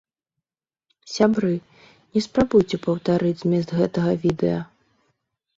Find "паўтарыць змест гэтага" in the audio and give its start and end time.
2.87-4.11